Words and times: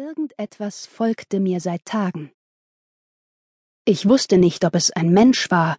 Irgendetwas 0.00 0.86
folgte 0.86 1.40
mir 1.40 1.60
seit 1.60 1.84
Tagen. 1.84 2.32
Ich 3.84 4.08
wusste 4.08 4.38
nicht, 4.38 4.64
ob 4.64 4.74
es 4.74 4.90
ein 4.90 5.10
Mensch 5.10 5.50
war, 5.50 5.76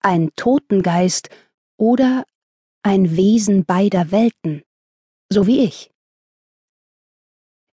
ein 0.00 0.30
Totengeist 0.36 1.28
oder 1.76 2.24
ein 2.82 3.14
Wesen 3.14 3.66
beider 3.66 4.10
Welten, 4.10 4.62
so 5.30 5.46
wie 5.46 5.64
ich. 5.64 5.90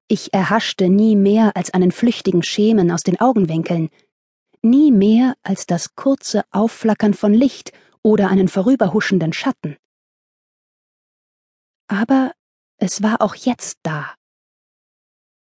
Ich 0.10 0.34
erhaschte 0.34 0.90
nie 0.90 1.16
mehr 1.16 1.56
als 1.56 1.74
einen 1.74 1.94
flüchtigen 1.94 2.44
Schemen 2.44 2.92
aus 2.92 3.04
den 3.04 3.22
Augenwinkeln, 3.22 3.90
nie 4.62 4.92
mehr 4.92 5.38
als 5.44 5.66
das 5.66 5.96
kurze 5.96 6.44
Aufflackern 6.52 7.14
von 7.14 7.34
Licht 7.34 7.72
oder 8.02 8.28
einen 8.28 8.50
vorüberhuschenden 8.50 9.32
Schatten. 9.32 9.78
Aber 11.88 12.34
es 12.76 13.02
war 13.02 13.22
auch 13.22 13.36
jetzt 13.36 13.80
da 13.84 14.19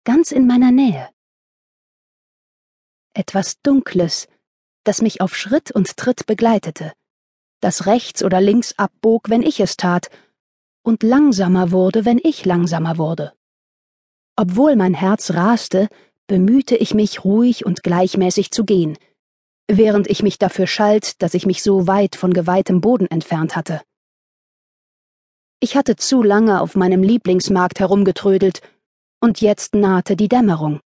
ganz 0.04 0.32
in 0.32 0.46
meiner 0.46 0.70
Nähe. 0.70 1.10
Etwas 3.12 3.60
Dunkles, 3.62 4.28
das 4.84 5.02
mich 5.02 5.20
auf 5.20 5.36
Schritt 5.36 5.70
und 5.70 5.96
Tritt 5.96 6.26
begleitete, 6.26 6.92
das 7.60 7.86
rechts 7.86 8.22
oder 8.22 8.40
links 8.40 8.78
abbog, 8.78 9.28
wenn 9.28 9.42
ich 9.42 9.60
es 9.60 9.76
tat, 9.76 10.08
und 10.82 11.02
langsamer 11.02 11.70
wurde, 11.70 12.06
wenn 12.06 12.18
ich 12.18 12.46
langsamer 12.46 12.96
wurde. 12.96 13.34
Obwohl 14.36 14.74
mein 14.76 14.94
Herz 14.94 15.32
raste, 15.32 15.88
bemühte 16.26 16.76
ich 16.76 16.94
mich 16.94 17.24
ruhig 17.24 17.66
und 17.66 17.82
gleichmäßig 17.82 18.52
zu 18.52 18.64
gehen, 18.64 18.96
während 19.68 20.08
ich 20.08 20.22
mich 20.22 20.38
dafür 20.38 20.66
schalt, 20.66 21.20
dass 21.20 21.34
ich 21.34 21.44
mich 21.44 21.62
so 21.62 21.86
weit 21.86 22.16
von 22.16 22.32
geweihtem 22.32 22.80
Boden 22.80 23.06
entfernt 23.06 23.54
hatte. 23.54 23.82
Ich 25.58 25.76
hatte 25.76 25.96
zu 25.96 26.22
lange 26.22 26.62
auf 26.62 26.74
meinem 26.74 27.02
Lieblingsmarkt 27.02 27.80
herumgetrödelt 27.80 28.62
und 29.20 29.40
jetzt 29.40 29.74
nahte 29.74 30.16
die 30.16 30.28
Dämmerung. 30.28 30.80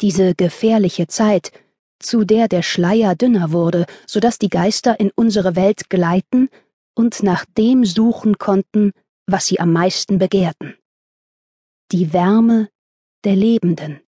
Diese 0.00 0.34
gefährliche 0.34 1.06
Zeit, 1.06 1.52
zu 1.98 2.24
der 2.24 2.48
der 2.48 2.62
Schleier 2.62 3.14
dünner 3.14 3.52
wurde, 3.52 3.86
so 4.06 4.20
dass 4.20 4.38
die 4.38 4.48
Geister 4.48 5.00
in 5.00 5.10
unsere 5.14 5.56
Welt 5.56 5.90
gleiten 5.90 6.48
und 6.94 7.22
nach 7.22 7.44
dem 7.56 7.84
suchen 7.84 8.38
konnten, 8.38 8.92
was 9.26 9.46
sie 9.46 9.60
am 9.60 9.72
meisten 9.72 10.18
begehrten. 10.18 10.76
Die 11.92 12.12
Wärme 12.12 12.68
der 13.24 13.34
Lebenden. 13.34 14.00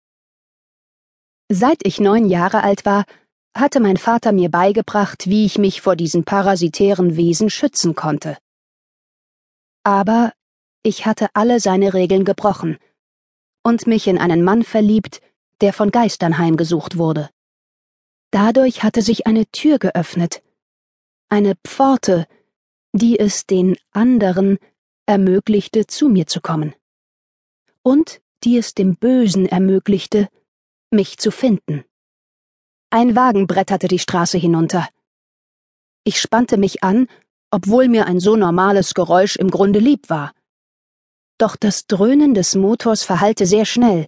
Seit 1.49 1.85
ich 1.85 1.99
neun 1.99 2.29
Jahre 2.29 2.63
alt 2.63 2.85
war, 2.85 3.05
hatte 3.57 3.81
mein 3.81 3.97
Vater 3.97 4.31
mir 4.33 4.51
beigebracht, 4.51 5.27
wie 5.27 5.45
ich 5.45 5.59
mich 5.59 5.81
vor 5.81 5.97
diesen 5.97 6.25
parasitären 6.25 7.17
Wesen 7.17 7.51
schützen 7.51 7.97
konnte. 7.97 8.39
Aber 9.83 10.33
ich 10.83 11.07
hatte 11.07 11.29
alle 11.35 11.59
seine 11.59 11.93
Regeln 11.93 12.25
gebrochen, 12.25 12.79
und 13.63 13.87
mich 13.87 14.07
in 14.07 14.19
einen 14.19 14.43
Mann 14.43 14.63
verliebt, 14.63 15.21
der 15.61 15.73
von 15.73 15.91
Geistern 15.91 16.39
heimgesucht 16.39 16.97
wurde. 16.97 17.31
Dadurch 18.31 18.83
hatte 18.83 19.03
sich 19.03 19.27
eine 19.27 19.47
Tür 19.47 19.79
geöffnet, 19.79 20.43
eine 21.29 21.55
Pforte, 21.67 22.27
die 22.93 23.19
es 23.19 23.47
den 23.47 23.77
anderen 23.93 24.59
ermöglichte, 25.07 25.87
zu 25.87 26.09
mir 26.09 26.27
zu 26.27 26.41
kommen. 26.41 26.75
Und 27.83 28.21
die 28.45 28.57
es 28.57 28.75
dem 28.75 28.97
Bösen 28.97 29.47
ermöglichte, 29.47 30.29
mich 30.91 31.19
zu 31.19 31.31
finden. 31.31 31.85
Ein 32.91 33.15
Wagen 33.15 33.47
bretterte 33.47 33.87
die 33.87 33.99
Straße 33.99 34.39
hinunter. 34.39 34.89
Ich 36.05 36.21
spannte 36.21 36.57
mich 36.57 36.83
an, 36.83 37.07
obwohl 37.51 37.89
mir 37.89 38.07
ein 38.07 38.21
so 38.21 38.37
normales 38.37 38.95
Geräusch 38.95 39.37
im 39.37 39.51
Grunde 39.51 39.79
lieb 39.79 40.09
war. 40.09 40.33
Doch 41.41 41.57
das 41.57 41.87
Dröhnen 41.87 42.35
des 42.35 42.55
Motors 42.55 43.03
verhallte 43.03 43.47
sehr 43.47 43.65
schnell, 43.65 44.07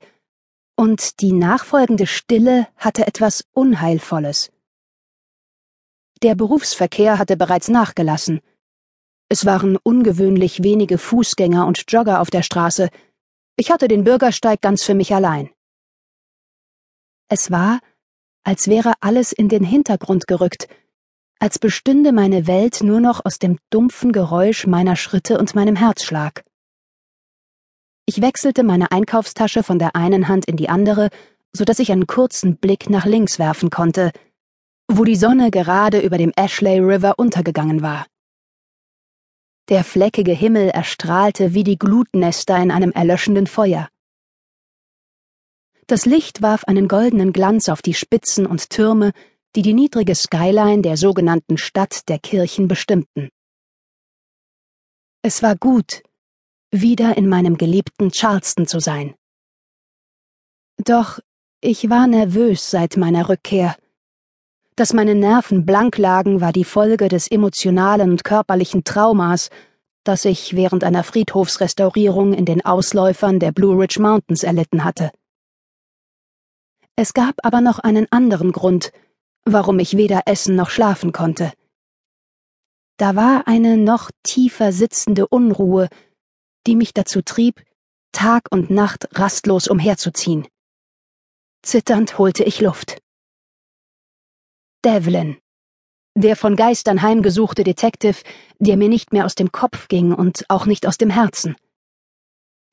und 0.77 1.21
die 1.23 1.33
nachfolgende 1.33 2.07
Stille 2.07 2.69
hatte 2.77 3.07
etwas 3.07 3.47
Unheilvolles. 3.55 4.53
Der 6.23 6.35
Berufsverkehr 6.35 7.19
hatte 7.19 7.39
bereits 7.39 7.69
nachgelassen. 7.69 8.43
Es 9.31 9.47
waren 9.47 9.79
ungewöhnlich 9.83 10.63
wenige 10.63 10.99
Fußgänger 10.99 11.67
und 11.67 11.91
Jogger 11.91 12.21
auf 12.21 12.29
der 12.29 12.43
Straße. 12.43 12.91
Ich 13.57 13.71
hatte 13.71 13.89
den 13.89 14.05
Bürgersteig 14.05 14.61
ganz 14.61 14.83
für 14.83 14.95
mich 14.95 15.15
allein. 15.15 15.49
Es 17.29 17.51
war, 17.51 17.81
als 18.45 18.69
wäre 18.69 18.93
alles 19.01 19.33
in 19.33 19.49
den 19.49 19.65
Hintergrund 19.65 20.27
gerückt, 20.27 20.69
als 21.39 21.59
bestünde 21.59 22.13
meine 22.13 22.47
Welt 22.47 22.83
nur 22.83 23.01
noch 23.01 23.25
aus 23.25 23.39
dem 23.39 23.59
dumpfen 23.71 24.13
Geräusch 24.13 24.67
meiner 24.67 24.97
Schritte 24.97 25.39
und 25.39 25.55
meinem 25.55 25.77
Herzschlag. 25.77 26.45
Ich 28.05 28.21
wechselte 28.21 28.65
meine 28.65 28.91
Einkaufstasche 28.91 29.63
von 29.63 29.79
der 29.79 29.95
einen 29.95 30.29
Hand 30.29 30.47
in 30.47 30.57
die 30.57 30.69
andere, 30.69 31.11
so 31.53 31.65
dass 31.65 31.79
ich 31.79 31.93
einen 31.93 32.07
kurzen 32.07 32.57
Blick 32.57 32.91
nach 32.91 33.07
links 33.07 33.39
werfen 33.39 33.71
konnte, 33.71 34.11
wo 34.89 35.05
die 35.05 35.17
Sonne 35.17 35.51
gerade 35.51 36.01
über 36.01 36.19
dem 36.19 36.33
Ashley 36.37 36.81
River 36.81 37.19
untergegangen 37.19 37.83
war. 37.83 38.07
Der 39.69 39.85
fleckige 39.85 40.33
Himmel 40.33 40.71
erstrahlte 40.71 41.55
wie 41.55 41.63
die 41.63 41.79
Glutnester 41.79 42.61
in 42.61 42.71
einem 42.71 42.91
erlöschenden 42.91 43.47
Feuer. 43.47 43.89
Das 45.87 46.05
Licht 46.05 46.43
warf 46.43 46.65
einen 46.65 46.89
goldenen 46.89 47.33
Glanz 47.33 47.69
auf 47.69 47.83
die 47.83 47.95
Spitzen 47.95 48.47
und 48.47 48.71
Türme, 48.71 49.13
die 49.55 49.63
die 49.63 49.75
niedrige 49.75 50.15
Skyline 50.15 50.83
der 50.83 50.97
sogenannten 50.97 51.59
Stadt 51.59 52.09
der 52.09 52.19
Kirchen 52.19 52.67
bestimmten. 52.67 53.29
Es 55.23 55.43
war 55.43 55.55
gut, 55.55 56.03
wieder 56.73 57.17
in 57.17 57.29
meinem 57.29 57.59
geliebten 57.59 58.11
Charleston 58.11 58.67
zu 58.67 58.81
sein. 58.81 59.15
Doch 60.79 61.21
ich 61.61 61.89
war 61.91 62.07
nervös 62.09 62.71
seit 62.71 62.97
meiner 62.97 63.29
Rückkehr. 63.29 63.77
Dass 64.75 64.95
meine 64.95 65.15
Nerven 65.15 65.67
blank 65.67 65.99
lagen, 65.99 66.41
war 66.41 66.53
die 66.53 66.65
Folge 66.65 67.09
des 67.09 67.31
emotionalen 67.31 68.11
und 68.11 68.25
körperlichen 68.25 68.85
Traumas, 68.85 69.51
das 70.03 70.25
ich 70.25 70.57
während 70.57 70.83
einer 70.83 71.05
Friedhofsrestaurierung 71.05 72.33
in 72.33 72.47
den 72.47 72.65
Ausläufern 72.65 73.39
der 73.39 73.53
Blue 73.53 73.79
Ridge 73.79 74.01
Mountains 74.01 74.43
erlitten 74.43 74.83
hatte. 74.83 75.13
Es 76.97 77.15
gab 77.15 77.35
aber 77.45 77.61
noch 77.61 77.79
einen 77.79 78.11
anderen 78.11 78.51
Grund, 78.51 78.93
warum 79.45 79.79
ich 79.79 79.97
weder 79.97 80.23
essen 80.27 80.57
noch 80.57 80.71
schlafen 80.71 81.13
konnte. 81.13 81.53
Da 82.97 83.15
war 83.15 83.47
eine 83.47 83.77
noch 83.77 84.11
tiefer 84.23 84.73
sitzende 84.73 85.29
Unruhe, 85.29 85.89
die 86.67 86.77
mich 86.77 86.95
dazu 86.95 87.23
trieb, 87.23 87.65
Tag 88.13 88.49
und 88.51 88.71
Nacht 88.71 89.09
rastlos 89.19 89.69
umherzuziehen. 89.69 90.47
Zitternd 91.63 92.19
holte 92.19 92.45
ich 92.45 92.61
Luft. 92.61 93.01
Devlin. 94.85 95.39
Der 96.15 96.37
von 96.37 96.57
Geistern 96.57 97.01
heimgesuchte 97.01 97.65
Detective, 97.65 98.23
der 98.59 98.77
mir 98.77 98.89
nicht 98.89 99.13
mehr 99.13 99.25
aus 99.25 99.35
dem 99.35 99.51
Kopf 99.51 99.89
ging 99.89 100.13
und 100.13 100.45
auch 100.49 100.67
nicht 100.67 100.87
aus 100.87 100.99
dem 100.99 101.09
Herzen. 101.09 101.57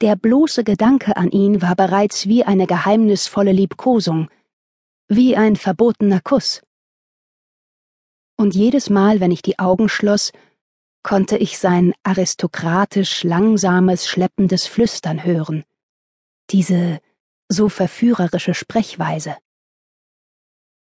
Der 0.02 0.16
bloße 0.16 0.64
Gedanke 0.64 1.16
an 1.16 1.30
ihn 1.32 1.62
war 1.62 1.76
bereits 1.76 2.28
wie 2.28 2.44
eine 2.44 2.68
geheimnisvolle 2.68 3.52
Liebkosung, 3.52 4.30
wie 5.08 5.36
ein 5.36 5.56
verbotener 5.56 6.22
Kuss. 6.22 6.62
Und 8.38 8.56
jedes 8.56 8.90
Mal, 8.90 9.20
wenn 9.20 9.32
ich 9.32 9.42
die 9.42 9.60
Augen 9.60 9.90
schloss, 9.90 10.32
konnte 11.10 11.38
ich 11.38 11.58
sein 11.58 11.92
aristokratisch 12.04 13.24
langsames, 13.24 14.08
schleppendes 14.08 14.68
Flüstern 14.68 15.24
hören. 15.24 15.64
Diese 16.52 17.00
so 17.48 17.68
verführerische 17.68 18.54
Sprechweise. 18.54 19.36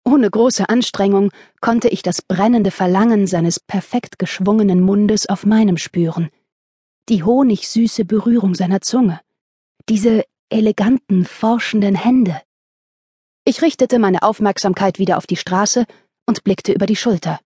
Ohne 0.04 0.32
große 0.32 0.70
Anstrengung 0.70 1.30
konnte 1.62 1.90
ich 1.90 2.02
das 2.02 2.24
brennende 2.24 2.72
Verlangen 2.72 3.28
seines 3.28 3.60
perfekt 3.60 4.18
geschwungenen 4.18 4.82
Mundes 4.82 5.30
auf 5.30 5.46
meinem 5.46 5.78
spüren, 5.78 6.32
die 7.10 7.22
honigsüße 7.22 8.04
Berührung 8.04 8.56
seiner 8.56 8.82
Zunge, 8.82 9.22
diese 9.88 10.24
eleganten, 10.50 11.26
forschenden 11.26 11.94
Hände. 11.94 12.42
Ich 13.46 13.62
richtete 13.62 14.00
meine 14.00 14.24
Aufmerksamkeit 14.24 14.98
wieder 14.98 15.18
auf 15.18 15.28
die 15.28 15.38
Straße 15.38 15.86
und 16.26 16.44
blickte 16.44 16.74
über 16.74 16.88
die 16.88 16.96
Schulter. 16.96 17.40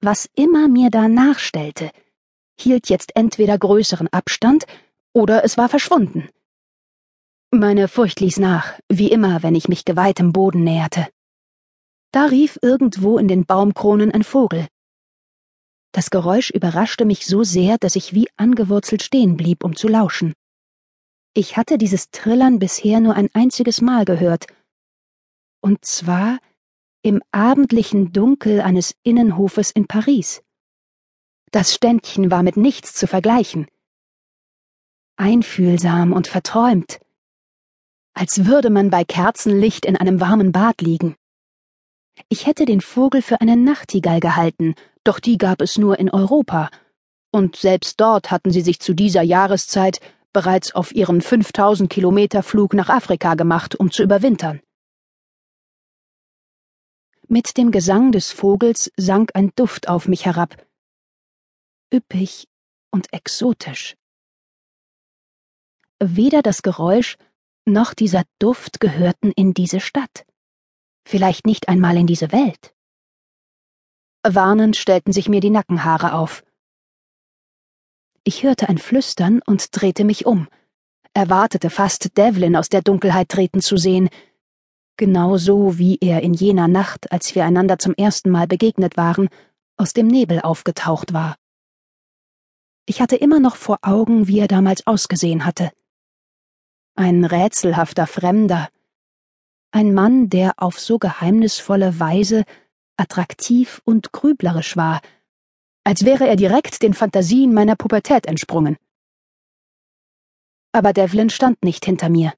Was 0.00 0.28
immer 0.34 0.68
mir 0.68 0.90
da 0.90 1.08
nachstellte, 1.08 1.90
hielt 2.58 2.88
jetzt 2.88 3.16
entweder 3.16 3.58
größeren 3.58 4.08
Abstand 4.08 4.64
oder 5.12 5.44
es 5.44 5.56
war 5.56 5.68
verschwunden. 5.68 6.28
Meine 7.50 7.88
Furcht 7.88 8.20
ließ 8.20 8.38
nach, 8.38 8.78
wie 8.88 9.10
immer, 9.10 9.42
wenn 9.42 9.54
ich 9.54 9.68
mich 9.68 9.84
geweihtem 9.84 10.32
Boden 10.32 10.64
näherte. 10.64 11.06
Da 12.12 12.26
rief 12.26 12.58
irgendwo 12.60 13.18
in 13.18 13.28
den 13.28 13.46
Baumkronen 13.46 14.12
ein 14.12 14.24
Vogel. 14.24 14.66
Das 15.92 16.10
Geräusch 16.10 16.50
überraschte 16.50 17.04
mich 17.06 17.26
so 17.26 17.42
sehr, 17.42 17.78
dass 17.78 17.96
ich 17.96 18.12
wie 18.12 18.28
angewurzelt 18.36 19.02
stehen 19.02 19.36
blieb, 19.36 19.64
um 19.64 19.76
zu 19.76 19.88
lauschen. 19.88 20.34
Ich 21.32 21.56
hatte 21.56 21.78
dieses 21.78 22.10
Trillern 22.10 22.58
bisher 22.58 23.00
nur 23.00 23.14
ein 23.14 23.30
einziges 23.32 23.80
Mal 23.80 24.04
gehört. 24.04 24.46
Und 25.60 25.84
zwar 25.84 26.38
im 27.06 27.22
abendlichen 27.30 28.12
Dunkel 28.12 28.60
eines 28.60 28.96
Innenhofes 29.04 29.70
in 29.70 29.86
Paris. 29.86 30.42
Das 31.52 31.72
Ständchen 31.72 32.32
war 32.32 32.42
mit 32.42 32.56
nichts 32.56 32.94
zu 32.94 33.06
vergleichen. 33.06 33.68
Einfühlsam 35.14 36.12
und 36.12 36.26
verträumt, 36.26 36.98
als 38.12 38.46
würde 38.46 38.70
man 38.70 38.90
bei 38.90 39.04
Kerzenlicht 39.04 39.86
in 39.86 39.96
einem 39.96 40.20
warmen 40.20 40.50
Bad 40.50 40.80
liegen. 40.80 41.14
Ich 42.28 42.48
hätte 42.48 42.64
den 42.64 42.80
Vogel 42.80 43.22
für 43.22 43.40
eine 43.40 43.56
Nachtigall 43.56 44.18
gehalten, 44.18 44.74
doch 45.04 45.20
die 45.20 45.38
gab 45.38 45.60
es 45.60 45.78
nur 45.78 46.00
in 46.00 46.10
Europa, 46.10 46.70
und 47.30 47.54
selbst 47.54 48.00
dort 48.00 48.32
hatten 48.32 48.50
sie 48.50 48.62
sich 48.62 48.80
zu 48.80 48.94
dieser 48.94 49.22
Jahreszeit 49.22 50.00
bereits 50.32 50.74
auf 50.74 50.92
ihren 50.92 51.20
5000 51.20 51.88
Kilometer 51.88 52.42
Flug 52.42 52.74
nach 52.74 52.88
Afrika 52.88 53.36
gemacht, 53.36 53.76
um 53.76 53.92
zu 53.92 54.02
überwintern. 54.02 54.60
Mit 57.28 57.56
dem 57.56 57.72
Gesang 57.72 58.12
des 58.12 58.30
Vogels 58.30 58.92
sank 58.96 59.32
ein 59.34 59.50
Duft 59.56 59.88
auf 59.88 60.06
mich 60.06 60.26
herab. 60.26 60.64
Üppig 61.92 62.46
und 62.92 63.12
exotisch. 63.12 63.96
Weder 65.98 66.42
das 66.42 66.62
Geräusch 66.62 67.16
noch 67.64 67.94
dieser 67.94 68.22
Duft 68.38 68.78
gehörten 68.78 69.32
in 69.32 69.54
diese 69.54 69.80
Stadt. 69.80 70.24
Vielleicht 71.04 71.46
nicht 71.46 71.68
einmal 71.68 71.96
in 71.96 72.06
diese 72.06 72.30
Welt. 72.30 72.72
Warnend 74.22 74.76
stellten 74.76 75.12
sich 75.12 75.28
mir 75.28 75.40
die 75.40 75.50
Nackenhaare 75.50 76.12
auf. 76.12 76.44
Ich 78.22 78.44
hörte 78.44 78.68
ein 78.68 78.78
Flüstern 78.78 79.40
und 79.44 79.68
drehte 79.72 80.04
mich 80.04 80.26
um, 80.26 80.46
erwartete 81.12 81.70
fast 81.70 82.16
Devlin 82.16 82.54
aus 82.54 82.68
der 82.68 82.82
Dunkelheit 82.82 83.30
treten 83.30 83.60
zu 83.60 83.76
sehen, 83.76 84.10
genau 84.96 85.36
so 85.36 85.78
wie 85.78 85.98
er 86.00 86.22
in 86.22 86.34
jener 86.34 86.68
Nacht, 86.68 87.12
als 87.12 87.34
wir 87.34 87.44
einander 87.44 87.78
zum 87.78 87.94
ersten 87.94 88.30
Mal 88.30 88.46
begegnet 88.46 88.96
waren, 88.96 89.28
aus 89.76 89.92
dem 89.92 90.06
Nebel 90.06 90.40
aufgetaucht 90.40 91.12
war. 91.12 91.36
Ich 92.86 93.00
hatte 93.00 93.16
immer 93.16 93.40
noch 93.40 93.56
vor 93.56 93.78
Augen, 93.82 94.28
wie 94.28 94.38
er 94.38 94.48
damals 94.48 94.86
ausgesehen 94.86 95.44
hatte. 95.44 95.70
Ein 96.94 97.24
rätselhafter 97.24 98.06
Fremder, 98.06 98.68
ein 99.72 99.92
Mann, 99.92 100.30
der 100.30 100.54
auf 100.56 100.80
so 100.80 100.98
geheimnisvolle 100.98 102.00
Weise 102.00 102.44
attraktiv 102.96 103.82
und 103.84 104.12
grüblerisch 104.12 104.76
war, 104.76 105.02
als 105.84 106.04
wäre 106.04 106.26
er 106.26 106.36
direkt 106.36 106.82
den 106.82 106.94
Fantasien 106.94 107.52
meiner 107.52 107.76
Pubertät 107.76 108.26
entsprungen. 108.26 108.76
Aber 110.72 110.92
Devlin 110.92 111.30
stand 111.30 111.62
nicht 111.62 111.84
hinter 111.84 112.08
mir. 112.08 112.32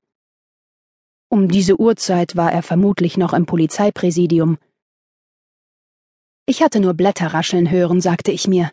Um 1.31 1.49
diese 1.49 1.79
Uhrzeit 1.79 2.37
war 2.37 2.53
er 2.53 2.63
vermutlich 2.63 3.17
noch 3.17 3.35
im 3.35 3.45
Polizeipräsidium. 3.45 4.59
Ich 6.47 6.63
hatte 6.63 6.81
nur 6.81 6.95
Blätter 6.95 7.35
rascheln 7.35 7.71
hören, 7.71 8.01
sagte 8.01 8.33
ich 8.33 8.49
mir. 8.49 8.71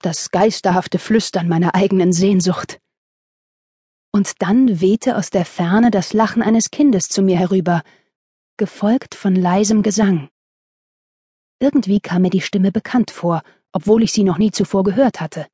Das 0.00 0.30
geisterhafte 0.30 0.98
Flüstern 0.98 1.48
meiner 1.48 1.74
eigenen 1.74 2.12
Sehnsucht. 2.12 2.80
Und 4.12 4.40
dann 4.42 4.80
wehte 4.80 5.16
aus 5.16 5.30
der 5.30 5.44
Ferne 5.44 5.90
das 5.90 6.12
Lachen 6.12 6.42
eines 6.42 6.70
Kindes 6.70 7.08
zu 7.08 7.22
mir 7.22 7.38
herüber, 7.38 7.82
gefolgt 8.56 9.14
von 9.14 9.34
leisem 9.34 9.82
Gesang. 9.82 10.28
Irgendwie 11.60 12.00
kam 12.00 12.22
mir 12.22 12.30
die 12.30 12.40
Stimme 12.40 12.72
bekannt 12.72 13.10
vor, 13.10 13.42
obwohl 13.72 14.02
ich 14.02 14.12
sie 14.12 14.24
noch 14.24 14.38
nie 14.38 14.50
zuvor 14.50 14.84
gehört 14.84 15.20
hatte. 15.20 15.46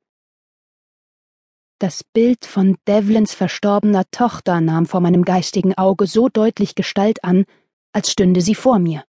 Das 1.79 2.03
Bild 2.03 2.47
von 2.47 2.75
Devlins 2.87 3.35
verstorbener 3.35 4.03
Tochter 4.09 4.61
nahm 4.61 4.87
vor 4.87 4.99
meinem 4.99 5.23
geistigen 5.23 5.77
Auge 5.77 6.07
so 6.07 6.27
deutlich 6.27 6.73
Gestalt 6.73 7.23
an, 7.23 7.45
als 7.93 8.11
stünde 8.11 8.41
sie 8.41 8.55
vor 8.55 8.79
mir. 8.79 9.03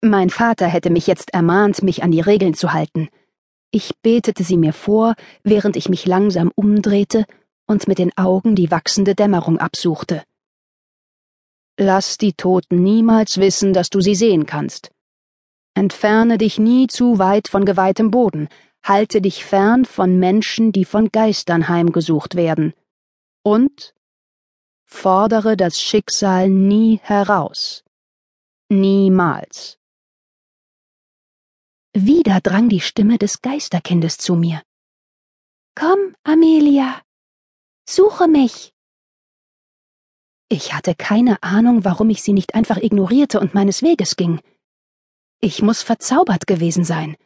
Mein 0.00 0.30
Vater 0.30 0.66
hätte 0.66 0.90
mich 0.90 1.06
jetzt 1.06 1.32
ermahnt, 1.32 1.84
mich 1.84 2.02
an 2.02 2.10
die 2.10 2.22
Regeln 2.22 2.54
zu 2.54 2.72
halten. 2.72 3.08
Ich 3.70 3.92
betete 4.02 4.42
sie 4.42 4.56
mir 4.56 4.72
vor, 4.72 5.14
während 5.44 5.76
ich 5.76 5.88
mich 5.88 6.06
langsam 6.06 6.50
umdrehte 6.56 7.24
und 7.68 7.86
mit 7.86 7.98
den 7.98 8.16
Augen 8.18 8.56
die 8.56 8.72
wachsende 8.72 9.14
Dämmerung 9.14 9.58
absuchte. 9.58 10.24
Lass 11.78 12.18
die 12.18 12.32
Toten 12.32 12.82
niemals 12.82 13.38
wissen, 13.38 13.72
dass 13.72 13.90
du 13.90 14.00
sie 14.00 14.16
sehen 14.16 14.44
kannst. 14.44 14.90
Entferne 15.74 16.36
dich 16.36 16.58
nie 16.58 16.88
zu 16.88 17.20
weit 17.20 17.46
von 17.46 17.64
geweihtem 17.64 18.10
Boden, 18.10 18.48
halte 18.82 19.20
dich 19.20 19.44
fern 19.44 19.84
von 19.84 20.18
Menschen, 20.18 20.72
die 20.72 20.84
von 20.84 21.10
Geistern 21.10 21.68
heimgesucht 21.68 22.34
werden. 22.34 22.74
Und 23.42 23.94
fordere 24.86 25.56
das 25.56 25.80
Schicksal 25.80 26.48
nie 26.48 26.98
heraus. 27.02 27.84
Niemals. 28.68 29.78
Wieder 31.92 32.40
drang 32.40 32.68
die 32.68 32.80
Stimme 32.80 33.18
des 33.18 33.42
Geisterkindes 33.42 34.18
zu 34.18 34.34
mir. 34.34 34.62
Komm, 35.74 36.14
Amelia. 36.22 37.02
Suche 37.88 38.28
mich. 38.28 38.72
Ich 40.48 40.74
hatte 40.74 40.94
keine 40.94 41.42
Ahnung, 41.42 41.84
warum 41.84 42.10
ich 42.10 42.22
sie 42.22 42.32
nicht 42.32 42.54
einfach 42.54 42.76
ignorierte 42.76 43.40
und 43.40 43.54
meines 43.54 43.82
Weges 43.82 44.16
ging. 44.16 44.40
Ich 45.40 45.62
muss 45.62 45.82
verzaubert 45.82 46.46
gewesen 46.46 46.84
sein. 46.84 47.16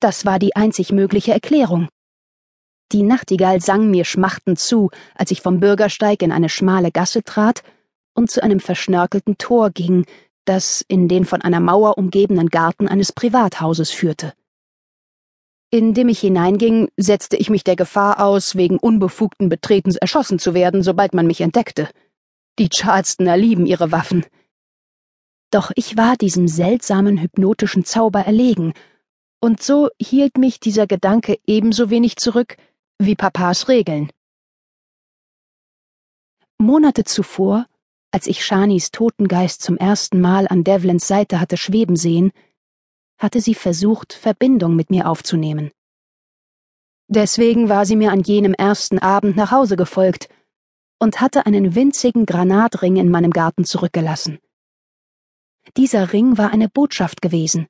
Das 0.00 0.26
war 0.26 0.38
die 0.38 0.54
einzig 0.54 0.92
mögliche 0.92 1.32
Erklärung. 1.32 1.88
Die 2.92 3.02
Nachtigall 3.02 3.60
sang 3.60 3.90
mir 3.90 4.04
schmachtend 4.04 4.58
zu, 4.58 4.90
als 5.14 5.30
ich 5.30 5.40
vom 5.40 5.58
Bürgersteig 5.58 6.22
in 6.22 6.32
eine 6.32 6.48
schmale 6.48 6.92
Gasse 6.92 7.24
trat 7.24 7.62
und 8.14 8.30
zu 8.30 8.42
einem 8.42 8.60
verschnörkelten 8.60 9.38
Tor 9.38 9.70
ging, 9.70 10.04
das 10.44 10.84
in 10.86 11.08
den 11.08 11.24
von 11.24 11.42
einer 11.42 11.60
Mauer 11.60 11.98
umgebenen 11.98 12.48
Garten 12.48 12.86
eines 12.86 13.12
Privathauses 13.12 13.90
führte. 13.90 14.34
Indem 15.70 16.08
ich 16.08 16.20
hineinging, 16.20 16.88
setzte 16.96 17.36
ich 17.36 17.50
mich 17.50 17.64
der 17.64 17.74
Gefahr 17.74 18.24
aus, 18.24 18.54
wegen 18.54 18.78
unbefugten 18.78 19.48
Betretens 19.48 19.96
erschossen 19.96 20.38
zu 20.38 20.54
werden, 20.54 20.82
sobald 20.84 21.12
man 21.12 21.26
mich 21.26 21.40
entdeckte. 21.40 21.88
Die 22.60 22.68
Charlestoner 22.72 23.36
lieben 23.36 23.66
ihre 23.66 23.90
Waffen. 23.90 24.24
Doch 25.50 25.72
ich 25.74 25.96
war 25.96 26.16
diesem 26.16 26.46
seltsamen 26.46 27.20
hypnotischen 27.20 27.84
Zauber 27.84 28.20
erlegen 28.20 28.74
und 29.46 29.62
so 29.62 29.90
hielt 30.02 30.38
mich 30.38 30.58
dieser 30.58 30.88
Gedanke 30.88 31.38
ebenso 31.46 31.88
wenig 31.88 32.16
zurück 32.16 32.56
wie 32.98 33.14
Papas 33.14 33.68
Regeln. 33.68 34.10
Monate 36.58 37.04
zuvor, 37.04 37.66
als 38.10 38.26
ich 38.26 38.44
Shanis 38.44 38.90
Totengeist 38.90 39.62
zum 39.62 39.76
ersten 39.76 40.20
Mal 40.20 40.48
an 40.48 40.64
Devlins 40.64 41.06
Seite 41.06 41.38
hatte 41.38 41.56
schweben 41.56 41.94
sehen, 41.94 42.32
hatte 43.18 43.40
sie 43.40 43.54
versucht, 43.54 44.14
Verbindung 44.14 44.74
mit 44.74 44.90
mir 44.90 45.08
aufzunehmen. 45.08 45.70
Deswegen 47.06 47.68
war 47.68 47.86
sie 47.86 47.94
mir 47.94 48.10
an 48.10 48.22
jenem 48.22 48.52
ersten 48.52 48.98
Abend 48.98 49.36
nach 49.36 49.52
Hause 49.52 49.76
gefolgt 49.76 50.28
und 50.98 51.20
hatte 51.20 51.46
einen 51.46 51.76
winzigen 51.76 52.26
Granatring 52.26 52.96
in 52.96 53.12
meinem 53.12 53.30
Garten 53.30 53.64
zurückgelassen. 53.64 54.40
Dieser 55.76 56.12
Ring 56.12 56.36
war 56.36 56.50
eine 56.50 56.68
Botschaft 56.68 57.22
gewesen, 57.22 57.68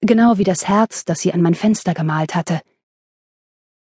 genau 0.00 0.38
wie 0.38 0.44
das 0.44 0.66
Herz, 0.68 1.04
das 1.04 1.20
sie 1.20 1.32
an 1.32 1.42
mein 1.42 1.54
Fenster 1.54 1.94
gemalt 1.94 2.34
hatte. 2.34 2.60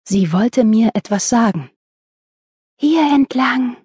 Sie 0.04 0.32
wollte 0.32 0.64
mir 0.64 0.90
etwas 0.94 1.28
sagen. 1.28 1.70
Hier 2.78 3.02
entlang. 3.12 3.76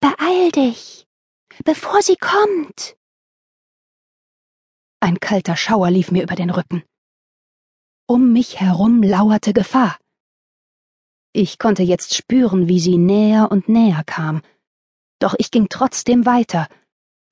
Beeil 0.00 0.50
dich, 0.50 1.06
bevor 1.64 2.02
sie 2.02 2.16
kommt. 2.16 2.96
Ein 5.00 5.20
kalter 5.20 5.56
Schauer 5.56 5.90
lief 5.90 6.10
mir 6.10 6.22
über 6.22 6.34
den 6.34 6.50
Rücken. 6.50 6.82
Um 8.08 8.32
mich 8.32 8.60
herum 8.60 9.02
lauerte 9.02 9.52
Gefahr. 9.52 9.98
Ich 11.32 11.58
konnte 11.58 11.82
jetzt 11.82 12.14
spüren, 12.14 12.68
wie 12.68 12.80
sie 12.80 12.96
näher 12.96 13.50
und 13.50 13.68
näher 13.68 14.02
kam. 14.04 14.42
Doch 15.18 15.34
ich 15.38 15.50
ging 15.50 15.68
trotzdem 15.68 16.24
weiter 16.24 16.68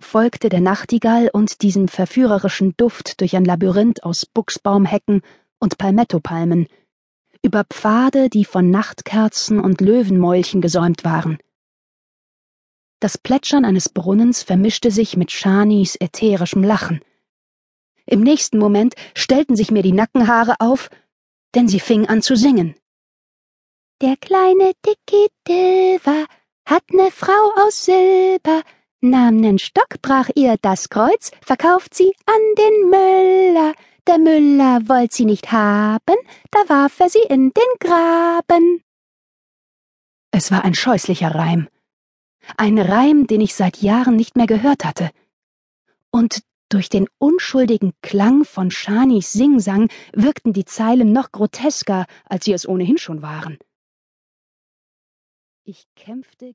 folgte 0.01 0.49
der 0.49 0.61
Nachtigall 0.61 1.31
und 1.33 1.63
diesem 1.63 1.89
verführerischen 1.89 2.75
Duft 2.77 3.21
durch 3.21 3.37
ein 3.37 3.45
Labyrinth 3.45 4.05
aus 4.05 4.27
Buchsbaumhecken 4.27 5.23
und 5.59 5.79
Palmettopalmen, 5.79 6.67
über 7.43 7.65
Pfade, 7.65 8.31
die 8.31 8.45
von 8.45 8.71
Nachtkerzen 8.71 9.61
und 9.61 9.81
Löwenmäulchen 9.81 10.61
gesäumt 10.61 11.05
waren. 11.05 11.39
Das 13.01 13.19
Plätschern 13.19 13.65
eines 13.67 13.91
Brunnens 13.91 14.43
vermischte 14.43 14.91
sich 14.91 15.17
mit 15.17 15.31
Shanis 15.31 15.97
ätherischem 16.01 16.65
Lachen. 16.65 17.01
Im 18.07 18.21
nächsten 18.21 18.59
Moment 18.59 18.95
stellten 19.15 19.57
sich 19.57 19.71
mir 19.71 19.83
die 19.83 19.93
Nackenhaare 19.93 20.57
auf, 20.59 20.89
denn 21.55 21.69
sie 21.69 21.81
fing 21.81 22.07
an 22.07 22.23
zu 22.23 22.37
singen. 22.37 22.75
Der 24.01 24.17
kleine 24.17 24.73
Dicky 24.85 25.29
Dilver 25.47 26.27
hat 26.67 26.91
ne 26.93 27.11
Frau 27.11 27.53
aus 27.63 27.85
Silber, 27.85 28.63
nahm 29.05 29.37
nen 29.37 29.59
Stock, 29.59 30.01
brach 30.03 30.31
ihr 30.35 30.57
das 30.61 30.89
Kreuz, 30.89 31.31
verkauft 31.43 31.95
sie 31.95 32.13
an 32.27 32.41
den 32.59 32.91
Müller. 32.91 33.75
Der 34.07 34.19
Müller 34.19 34.89
wollt 34.89 35.13
sie 35.13 35.25
nicht 35.25 35.53
haben, 35.53 36.17
da 36.51 36.69
warf 36.69 37.01
er 37.01 37.09
sie 37.09 37.23
in 37.29 37.53
den 37.53 37.73
Graben. 37.79 38.83
Es 40.31 40.51
war 40.51 40.65
ein 40.65 40.75
scheußlicher 40.75 41.35
Reim. 41.35 41.69
Ein 42.57 42.79
Reim, 42.79 43.27
den 43.27 43.41
ich 43.41 43.55
seit 43.55 43.79
Jahren 43.79 44.17
nicht 44.17 44.37
mehr 44.37 44.47
gehört 44.47 44.85
hatte. 44.85 45.11
Und 46.11 46.43
durch 46.69 46.89
den 46.89 47.07
unschuldigen 47.19 47.93
Klang 48.03 48.45
von 48.45 48.71
Shanis 48.71 49.33
Singsang 49.33 49.89
wirkten 50.13 50.53
die 50.53 50.65
Zeilen 50.65 51.13
noch 51.13 51.31
grotesker, 51.31 52.07
als 52.25 52.47
sie 52.47 52.53
es 52.53 52.67
ohnehin 52.67 52.99
schon 52.99 53.23
waren. 53.23 53.59
Ich 55.67 55.87
kämpfte 55.95 56.53